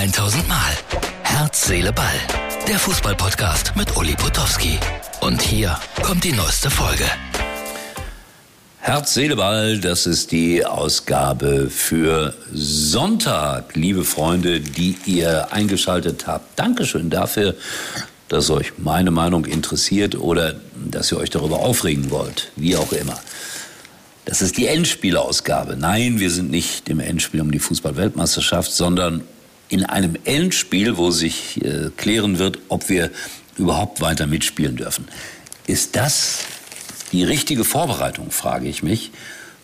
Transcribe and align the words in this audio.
1000 0.00 0.48
Mal. 0.48 0.72
Herz, 1.24 1.66
Seele, 1.66 1.92
Ball. 1.92 2.06
Der 2.66 2.78
Fußballpodcast 2.78 3.76
mit 3.76 3.94
Uli 3.98 4.14
Potowski. 4.14 4.78
Und 5.20 5.42
hier 5.42 5.78
kommt 6.02 6.24
die 6.24 6.32
neueste 6.32 6.70
Folge. 6.70 7.04
Herz, 8.78 9.12
Seele, 9.12 9.36
Ball, 9.36 9.78
das 9.78 10.06
ist 10.06 10.32
die 10.32 10.64
Ausgabe 10.64 11.68
für 11.68 12.32
Sonntag. 12.50 13.76
Liebe 13.76 14.04
Freunde, 14.04 14.60
die 14.60 14.96
ihr 15.04 15.52
eingeschaltet 15.52 16.26
habt, 16.26 16.58
Dankeschön 16.58 17.10
dafür, 17.10 17.54
dass 18.28 18.48
euch 18.48 18.78
meine 18.78 19.10
Meinung 19.10 19.44
interessiert 19.44 20.14
oder 20.14 20.54
dass 20.90 21.12
ihr 21.12 21.18
euch 21.18 21.28
darüber 21.28 21.58
aufregen 21.58 22.10
wollt, 22.10 22.52
wie 22.56 22.74
auch 22.74 22.92
immer. 22.92 23.20
Das 24.24 24.40
ist 24.40 24.56
die 24.56 24.66
Endspielausgabe. 24.66 25.76
Nein, 25.76 26.20
wir 26.20 26.30
sind 26.30 26.50
nicht 26.50 26.88
im 26.88 27.00
Endspiel 27.00 27.42
um 27.42 27.52
die 27.52 27.58
Fußball-Weltmeisterschaft, 27.58 28.72
sondern 28.72 29.24
in 29.70 29.84
einem 29.84 30.16
Endspiel, 30.24 30.96
wo 30.98 31.10
sich 31.10 31.64
äh, 31.64 31.90
klären 31.96 32.38
wird, 32.38 32.58
ob 32.68 32.88
wir 32.88 33.10
überhaupt 33.56 34.00
weiter 34.00 34.26
mitspielen 34.26 34.76
dürfen. 34.76 35.08
Ist 35.66 35.96
das 35.96 36.40
die 37.12 37.24
richtige 37.24 37.64
Vorbereitung, 37.64 38.30
frage 38.30 38.68
ich 38.68 38.82
mich. 38.82 39.12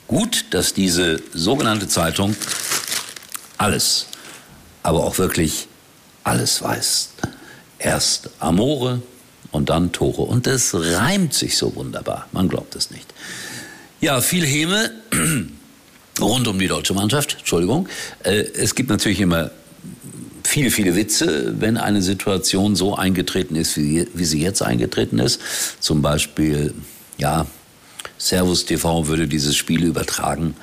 Gut, 0.07 0.47
dass 0.51 0.73
diese 0.73 1.21
sogenannte 1.35 1.89
Zeitung 1.89 2.37
alles, 3.59 4.07
aber 4.83 5.05
auch 5.05 5.19
wirklich 5.19 5.67
alles 6.23 6.63
weiß. 6.63 7.11
Erst 7.79 8.31
Amore 8.39 9.03
und 9.51 9.71
dann 9.71 9.93
Tore. 9.93 10.23
Und 10.23 10.47
es 10.47 10.73
reimt 10.75 11.35
sich 11.35 11.57
so 11.57 11.75
wunderbar. 11.75 12.29
Man 12.33 12.49
glaubt 12.49 12.77
es 12.77 12.91
nicht. 12.91 13.13
Ja, 14.01 14.21
viel 14.21 14.47
Häme 14.47 14.93
rund 16.21 16.47
um 16.47 16.59
die 16.59 16.69
deutsche 16.69 16.95
Mannschaft. 16.95 17.37
Entschuldigung. 17.39 17.89
Äh, 18.23 18.45
es 18.55 18.75
gibt 18.75 18.91
natürlich 18.91 19.21
immer 19.21 19.51
viele, 20.57 20.71
viele 20.71 20.97
Witze, 20.97 21.61
wenn 21.61 21.77
eine 21.77 22.01
Situation 22.01 22.77
so 22.77 22.97
eingetreten 22.97 23.57
ist, 23.57 23.77
wie, 23.77 24.09
wie 24.15 24.25
sie 24.25 24.41
jetzt 24.41 24.63
eingetreten 24.63 25.19
ist. 25.19 25.39
Zum 25.81 26.01
Beispiel, 26.01 26.73
ja, 27.19 27.45
Servus 28.17 28.65
TV 28.65 29.07
würde 29.07 29.29
dieses 29.29 29.55
Spiel 29.55 29.85
übertragen. 29.85 30.57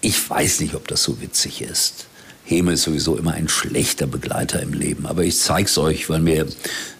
Ich 0.00 0.28
weiß 0.28 0.58
nicht, 0.58 0.74
ob 0.74 0.88
das 0.88 1.04
so 1.04 1.20
witzig 1.20 1.62
ist. 1.62 2.06
Heme 2.42 2.72
ist 2.72 2.82
sowieso 2.82 3.16
immer 3.16 3.34
ein 3.34 3.48
schlechter 3.48 4.08
Begleiter 4.08 4.60
im 4.60 4.72
Leben. 4.72 5.06
Aber 5.06 5.22
ich 5.22 5.38
zeig's 5.38 5.78
euch, 5.78 6.10
weil 6.10 6.18
mir 6.18 6.48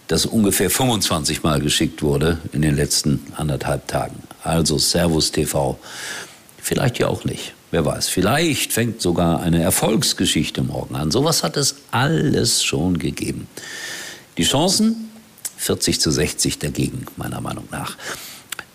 das 0.06 0.24
ungefähr 0.24 0.70
25 0.70 1.42
Mal 1.42 1.60
geschickt 1.60 2.00
wurde 2.00 2.38
in 2.52 2.62
den 2.62 2.76
letzten 2.76 3.26
anderthalb 3.34 3.88
Tagen. 3.88 4.22
Also 4.44 4.78
Servus 4.78 5.32
TV. 5.32 5.80
Vielleicht 6.62 7.00
ja 7.00 7.08
auch 7.08 7.24
nicht. 7.24 7.54
Wer 7.70 7.84
weiß. 7.84 8.08
Vielleicht 8.08 8.72
fängt 8.72 9.00
sogar 9.00 9.40
eine 9.42 9.62
Erfolgsgeschichte 9.62 10.62
morgen 10.62 10.96
an. 10.96 11.10
Sowas 11.10 11.44
hat 11.44 11.56
es 11.56 11.76
alles 11.92 12.64
schon 12.64 12.98
gegeben. 12.98 13.46
Die 14.38 14.44
Chancen 14.44 15.10
40 15.58 16.00
zu 16.00 16.10
60 16.10 16.58
dagegen, 16.58 17.06
meiner 17.16 17.40
Meinung 17.40 17.68
nach. 17.70 17.96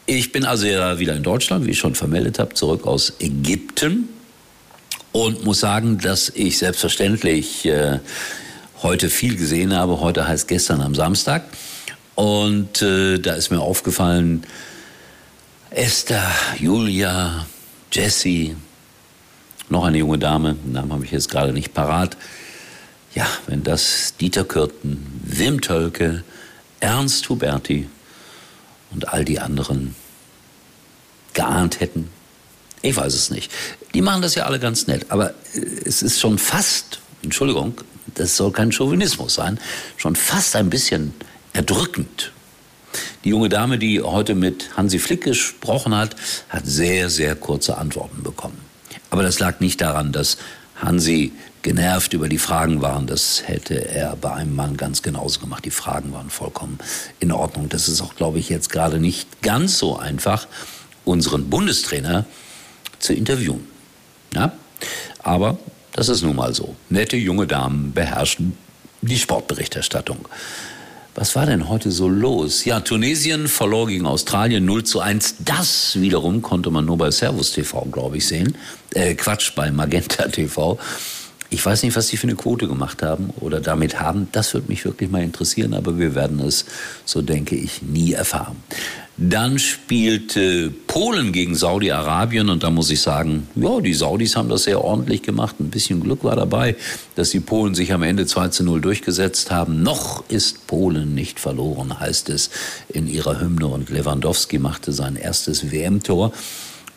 Ich 0.06 0.32
bin 0.32 0.46
also 0.46 0.68
ja 0.68 1.00
wieder 1.00 1.16
in 1.16 1.24
Deutschland, 1.24 1.66
wie 1.66 1.72
ich 1.72 1.80
schon 1.80 1.96
vermeldet 1.96 2.38
habe, 2.38 2.54
zurück 2.54 2.86
aus 2.86 3.14
Ägypten 3.20 4.08
und 5.12 5.44
muss 5.44 5.62
sagen, 5.62 5.98
dass 5.98 6.30
ich 6.30 6.60
selbstverständlich 6.60 7.66
äh, 7.66 8.00
heute 8.84 9.10
viel 9.10 9.36
gesehen 9.36 9.76
habe. 9.76 10.00
Heute 10.00 10.28
heißt 10.28 10.48
gestern 10.48 10.82
am 10.82 10.94
Samstag. 10.94 11.46
Und 12.14 12.82
äh, 12.82 13.18
da 13.18 13.34
ist 13.34 13.50
mir 13.50 13.62
aufgefallen, 13.62 14.46
Esther, 15.72 16.32
Julia, 16.60 17.48
Jessie, 17.92 18.56
noch 19.70 19.84
eine 19.86 19.98
junge 19.98 20.18
Dame, 20.18 20.56
den 20.56 20.74
Namen 20.74 20.92
habe 20.92 21.06
ich 21.06 21.12
jetzt 21.12 21.30
gerade 21.30 21.54
nicht 21.54 21.74
parat. 21.74 22.18
Ja, 23.14 23.28
wenn 23.48 23.64
das 23.64 24.16
Dieter 24.20 24.44
Kürten, 24.44 25.22
Wim 25.24 25.62
Tölke, 25.62 26.24
Ernst 26.80 27.30
Huberti 27.30 27.88
und 28.92 29.10
all 29.10 29.26
die 29.26 29.40
anderen 29.40 29.96
geahnt 31.34 31.80
hätten, 31.80 32.10
ich 32.82 32.96
weiß 32.96 33.14
es 33.14 33.32
nicht. 33.32 33.52
Die 33.94 34.02
machen 34.02 34.22
das 34.22 34.36
ja 34.36 34.46
alle 34.46 34.60
ganz 34.60 34.88
nett, 34.88 35.08
aber 35.10 35.32
äh, 35.54 35.60
es 35.86 36.04
ist 36.04 36.20
schon 36.20 36.38
fast, 36.38 37.00
Entschuldigung, 37.24 37.76
das 38.14 38.38
soll 38.38 38.52
kein 38.52 38.72
Chauvinismus 38.72 39.36
sein, 39.36 39.60
schon 39.98 40.16
fast 40.16 40.56
ein 40.56 40.70
bisschen 40.70 41.14
erdrückend. 41.54 42.32
Die 43.24 43.30
junge 43.30 43.50
Dame, 43.50 43.80
die 43.80 44.02
heute 44.02 44.36
mit 44.36 44.78
Hansi 44.78 45.00
Flick 45.00 45.24
gesprochen 45.24 45.96
hat, 45.96 46.16
hat 46.50 46.66
sehr, 46.66 47.10
sehr 47.10 47.36
kurze 47.36 47.78
Antworten 47.78 48.24
bekommen. 48.24 48.65
Aber 49.16 49.24
das 49.24 49.40
lag 49.40 49.62
nicht 49.62 49.80
daran, 49.80 50.12
dass 50.12 50.36
Hansi 50.76 51.32
genervt 51.62 52.12
über 52.12 52.28
die 52.28 52.38
Fragen 52.38 52.82
waren. 52.82 53.08
Das 53.08 53.44
hätte 53.48 53.88
er 53.88 54.18
bei 54.18 54.34
einem 54.34 54.54
Mann 54.54 54.76
ganz 54.76 55.04
genauso 55.04 55.40
gemacht. 55.40 55.64
Die 55.64 55.72
Fragen 55.72 56.12
waren 56.12 56.30
vollkommen 56.30 56.80
in 57.22 57.32
Ordnung. 57.32 57.70
Das 57.70 57.88
ist 57.88 58.02
auch, 58.02 58.18
glaube 58.18 58.40
ich, 58.40 58.50
jetzt 58.50 58.70
gerade 58.70 59.00
nicht 59.00 59.42
ganz 59.42 59.78
so 59.78 59.98
einfach, 59.98 60.48
unseren 61.06 61.50
Bundestrainer 61.50 62.26
zu 63.00 63.14
interviewen. 63.14 63.66
Ja? 64.34 64.52
Aber 65.20 65.60
das 65.94 66.10
ist 66.10 66.22
nun 66.22 66.36
mal 66.36 66.54
so. 66.54 66.76
Nette 66.90 67.16
junge 67.16 67.48
Damen 67.48 67.94
beherrschen 67.94 68.58
die 69.02 69.18
Sportberichterstattung. 69.18 70.28
Was 71.18 71.34
war 71.34 71.46
denn 71.46 71.70
heute 71.70 71.92
so 71.92 72.10
los? 72.10 72.66
Ja, 72.66 72.82
Tunesien 72.82 73.48
verlor 73.48 73.88
gegen 73.88 74.06
Australien 74.06 74.66
0 74.66 74.84
zu 74.84 75.00
1. 75.00 75.36
Das 75.46 75.98
wiederum 76.02 76.42
konnte 76.42 76.72
man 76.72 76.84
nur 76.84 76.98
bei 76.98 77.10
Servus 77.10 77.54
TV, 77.54 77.88
glaube 77.90 78.18
ich, 78.18 78.28
sehen. 78.28 78.58
Äh, 78.94 79.16
Quatsch, 79.16 79.56
bei 79.56 79.72
Magenta 79.72 80.28
TV. 80.28 80.78
Ich 81.50 81.66
weiß 81.66 81.84
nicht, 81.84 81.96
was 81.96 82.08
die 82.08 82.18
für 82.18 82.28
eine 82.28 82.36
Quote 82.36 82.68
gemacht 82.68 83.02
haben 83.02 83.30
oder 83.40 83.62
damit 83.62 84.02
haben. 84.02 84.28
Das 84.34 84.54
würde 84.54 84.68
mich 84.68 84.84
wirklich 84.84 85.10
mal 85.10 85.24
interessieren, 85.24 85.74
aber 85.74 85.98
wir 85.98 86.16
werden 86.16 86.42
es, 86.42 86.66
so 87.06 87.22
denke 87.22 87.56
ich, 87.56 87.82
nie 87.82 88.12
erfahren. 88.12 88.58
Dann 89.18 89.60
spielte 89.60 90.74
Polen 90.88 91.32
gegen 91.32 91.56
Saudi-Arabien 91.56 92.50
und 92.50 92.64
da 92.64 92.70
muss 92.70 92.90
ich 92.90 93.00
sagen, 93.00 93.48
ja, 93.56 93.80
die 93.80 93.94
Saudis 93.94 94.36
haben 94.36 94.50
das 94.50 94.64
sehr 94.64 94.84
ordentlich 94.84 95.22
gemacht. 95.22 95.56
Ein 95.60 95.70
bisschen 95.70 96.02
Glück 96.02 96.26
war 96.26 96.36
dabei, 96.36 96.76
dass 97.16 97.30
die 97.30 97.40
Polen 97.40 97.76
sich 97.76 97.94
am 97.94 98.04
Ende 98.04 98.26
2 98.26 98.50
zu 98.50 98.66
0 98.66 98.82
durchgesetzt 98.82 99.52
haben. 99.52 99.84
Noch 99.84 100.28
ist 100.28 100.68
Polen 100.68 101.16
nicht 101.16 101.40
verloren, 101.40 101.98
heißt 101.98 102.28
es 102.28 102.50
in 102.90 103.08
ihrer 103.08 103.40
Hymne 103.40 103.68
und 103.68 103.90
Lewandowski 103.90 104.60
machte 104.60 104.92
sein 104.92 105.16
erstes 105.16 105.72
WM-Tor. 105.72 106.34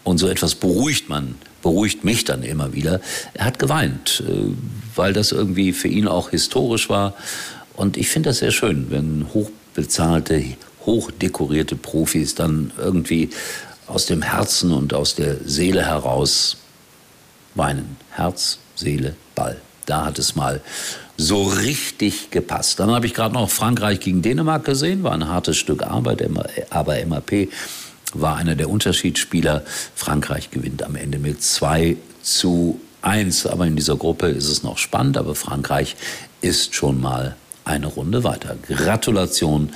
Und 0.02 0.18
so 0.18 0.26
etwas 0.26 0.56
beruhigt 0.56 1.08
man, 1.08 1.36
beruhigt 1.62 2.02
mich 2.02 2.24
dann 2.24 2.42
immer 2.42 2.72
wieder. 2.72 3.00
Er 3.34 3.44
hat 3.44 3.60
geweint, 3.60 4.24
äh, 4.26 4.52
weil 4.96 5.12
das 5.12 5.30
irgendwie 5.30 5.72
für 5.72 5.88
ihn 5.88 6.08
auch 6.08 6.30
historisch 6.30 6.88
war. 6.88 7.14
Und 7.76 7.96
ich 7.96 8.08
finde 8.08 8.30
das 8.30 8.38
sehr 8.38 8.50
schön, 8.50 8.86
wenn 8.90 9.26
hochbezahlte 9.32 10.42
hochdekorierte 10.88 11.76
Profis 11.76 12.34
dann 12.34 12.72
irgendwie 12.78 13.28
aus 13.86 14.06
dem 14.06 14.22
Herzen 14.22 14.72
und 14.72 14.94
aus 14.94 15.14
der 15.14 15.36
Seele 15.44 15.84
heraus 15.84 16.56
weinen. 17.54 17.96
Herz, 18.10 18.58
Seele, 18.74 19.14
Ball. 19.34 19.60
Da 19.84 20.06
hat 20.06 20.18
es 20.18 20.34
mal 20.34 20.62
so 21.16 21.44
richtig 21.44 22.30
gepasst. 22.30 22.80
Dann 22.80 22.90
habe 22.90 23.06
ich 23.06 23.12
gerade 23.12 23.34
noch 23.34 23.50
Frankreich 23.50 24.00
gegen 24.00 24.22
Dänemark 24.22 24.64
gesehen, 24.64 25.02
war 25.02 25.12
ein 25.12 25.28
hartes 25.28 25.56
Stück 25.58 25.82
Arbeit, 25.82 26.26
aber 26.70 26.94
MAP 27.06 27.48
war 28.14 28.36
einer 28.36 28.54
der 28.54 28.70
Unterschiedsspieler. 28.70 29.64
Frankreich 29.94 30.50
gewinnt 30.50 30.82
am 30.82 30.96
Ende 30.96 31.18
mit 31.18 31.42
2 31.42 31.96
zu 32.22 32.80
1. 33.02 33.46
Aber 33.46 33.66
in 33.66 33.76
dieser 33.76 33.96
Gruppe 33.96 34.28
ist 34.28 34.48
es 34.48 34.62
noch 34.62 34.78
spannend, 34.78 35.18
aber 35.18 35.34
Frankreich 35.34 35.96
ist 36.40 36.74
schon 36.74 37.00
mal 37.00 37.36
eine 37.64 37.86
Runde 37.86 38.24
weiter. 38.24 38.56
Gratulation 38.66 39.70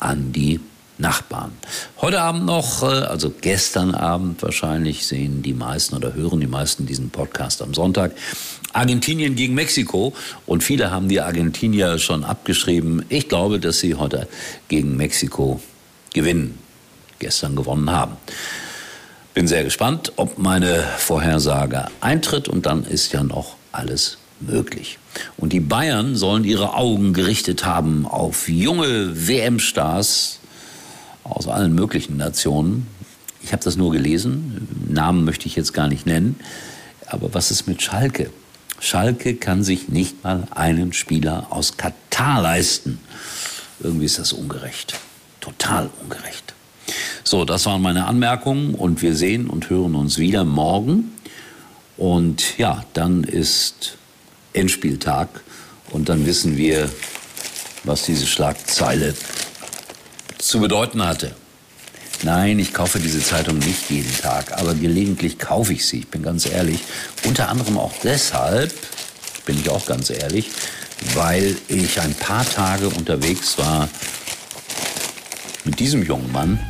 an 0.00 0.32
die 0.32 0.60
Nachbarn. 1.00 1.52
Heute 2.00 2.20
Abend 2.20 2.44
noch, 2.44 2.82
äh, 2.82 2.86
also 2.86 3.32
gestern 3.40 3.94
Abend 3.94 4.42
wahrscheinlich, 4.42 5.06
sehen 5.06 5.42
die 5.42 5.54
meisten 5.54 5.96
oder 5.96 6.14
hören 6.14 6.40
die 6.40 6.46
meisten 6.46 6.86
diesen 6.86 7.10
Podcast 7.10 7.62
am 7.62 7.74
Sonntag. 7.74 8.12
Argentinien 8.72 9.34
gegen 9.34 9.54
Mexiko 9.54 10.12
und 10.46 10.62
viele 10.62 10.90
haben 10.90 11.08
die 11.08 11.20
Argentinier 11.20 11.98
schon 11.98 12.22
abgeschrieben. 12.22 13.04
Ich 13.08 13.28
glaube, 13.28 13.58
dass 13.58 13.80
sie 13.80 13.94
heute 13.94 14.28
gegen 14.68 14.96
Mexiko 14.96 15.60
gewinnen, 16.12 16.58
gestern 17.18 17.56
gewonnen 17.56 17.90
haben. 17.90 18.16
Bin 19.34 19.48
sehr 19.48 19.64
gespannt, 19.64 20.12
ob 20.16 20.38
meine 20.38 20.84
Vorhersage 20.98 21.86
eintritt 22.00 22.48
und 22.48 22.66
dann 22.66 22.84
ist 22.84 23.12
ja 23.12 23.22
noch 23.22 23.56
alles 23.72 24.18
möglich. 24.40 24.98
Und 25.36 25.52
die 25.52 25.60
Bayern 25.60 26.16
sollen 26.16 26.44
ihre 26.44 26.74
Augen 26.74 27.12
gerichtet 27.12 27.64
haben 27.64 28.06
auf 28.06 28.48
junge 28.48 29.26
WM-Stars 29.28 30.40
aus 31.24 31.48
allen 31.48 31.74
möglichen 31.74 32.16
Nationen. 32.16 32.86
Ich 33.42 33.52
habe 33.52 33.62
das 33.62 33.76
nur 33.76 33.92
gelesen, 33.92 34.68
Namen 34.88 35.24
möchte 35.24 35.46
ich 35.46 35.56
jetzt 35.56 35.72
gar 35.72 35.88
nicht 35.88 36.06
nennen. 36.06 36.38
Aber 37.06 37.34
was 37.34 37.50
ist 37.50 37.66
mit 37.66 37.82
Schalke? 37.82 38.30
Schalke 38.78 39.34
kann 39.34 39.62
sich 39.62 39.88
nicht 39.88 40.24
mal 40.24 40.46
einen 40.50 40.92
Spieler 40.92 41.48
aus 41.50 41.76
Katar 41.76 42.40
leisten. 42.40 42.98
Irgendwie 43.80 44.06
ist 44.06 44.18
das 44.18 44.32
ungerecht. 44.32 44.94
Total 45.40 45.90
ungerecht. 46.02 46.54
So, 47.24 47.44
das 47.44 47.66
waren 47.66 47.82
meine 47.82 48.06
Anmerkungen 48.06 48.74
und 48.74 49.02
wir 49.02 49.14
sehen 49.14 49.48
und 49.48 49.70
hören 49.70 49.94
uns 49.94 50.18
wieder 50.18 50.44
morgen. 50.44 51.12
Und 51.96 52.58
ja, 52.58 52.84
dann 52.94 53.24
ist 53.24 53.98
Endspieltag 54.52 55.28
Und 55.90 56.08
dann 56.08 56.26
wissen 56.26 56.56
wir, 56.56 56.90
was 57.84 58.02
diese 58.02 58.26
Schlagzeile 58.26 59.14
zu 60.38 60.60
bedeuten 60.60 61.04
hatte. 61.04 61.34
Nein, 62.22 62.58
ich 62.58 62.74
kaufe 62.74 63.00
diese 63.00 63.22
Zeitung 63.22 63.58
nicht 63.58 63.90
jeden 63.90 64.14
Tag, 64.18 64.52
aber 64.58 64.74
gelegentlich 64.74 65.38
kaufe 65.38 65.72
ich 65.72 65.86
sie, 65.86 66.00
ich 66.00 66.08
bin 66.08 66.22
ganz 66.22 66.44
ehrlich. 66.46 66.80
Unter 67.24 67.48
anderem 67.48 67.78
auch 67.78 67.94
deshalb, 68.04 68.74
bin 69.46 69.58
ich 69.58 69.70
auch 69.70 69.86
ganz 69.86 70.10
ehrlich, 70.10 70.50
weil 71.14 71.56
ich 71.68 71.98
ein 72.00 72.14
paar 72.14 72.44
Tage 72.48 72.88
unterwegs 72.88 73.56
war 73.56 73.88
mit 75.64 75.80
diesem 75.80 76.04
jungen 76.04 76.30
Mann 76.30 76.60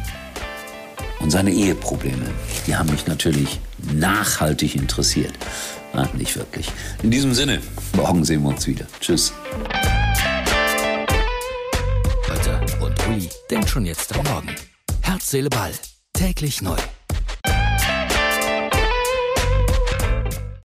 und 1.19 1.31
seine 1.31 1.53
Eheprobleme. 1.53 2.31
Die 2.67 2.77
haben 2.77 2.91
mich 2.91 3.07
natürlich 3.07 3.59
nachhaltig 3.93 4.77
interessiert. 4.77 5.33
Na, 5.93 6.09
nicht 6.15 6.37
wirklich. 6.37 6.71
In 7.03 7.11
diesem 7.11 7.35
Sinne, 7.35 7.61
morgen 7.95 8.25
sehen 8.25 8.43
wir 8.43 8.51
uns 8.51 8.67
wieder. 8.67 8.87
Tschüss. 9.01 9.33
Leute 12.29 12.61
und 12.81 13.09
Uli 13.09 13.29
denkt 13.51 13.69
schon 13.69 13.85
jetzt 13.87 14.17
am 14.17 14.25
Morgen. 14.25 14.55
Herz, 15.03 15.31
Seele, 15.31 15.51
Ball. 15.51 15.73
Täglich 16.13 16.63
neu. 16.63 16.77